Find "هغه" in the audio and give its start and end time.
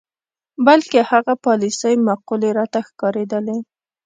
1.11-1.33